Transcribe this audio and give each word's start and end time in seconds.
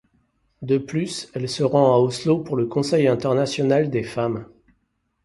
De 0.63 0.79
plus, 0.79 1.29
elle 1.35 1.47
se 1.47 1.61
rend 1.61 1.93
à 1.93 1.97
Oslo 1.99 2.39
pour 2.39 2.55
le 2.55 2.65
Conseil 2.65 3.05
International 3.07 3.91
des 3.91 4.01
Femmes. 4.01 4.47